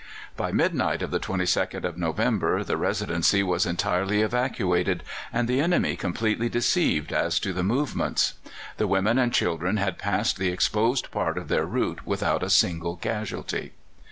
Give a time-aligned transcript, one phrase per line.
[0.35, 5.95] By midnight of the 22nd of November the Residency was entirely evacuated, and the enemy
[5.95, 8.33] completely deceived as to the movements.
[8.77, 12.95] The women and children had passed the exposed part of their route without a single
[12.95, 13.73] casualty.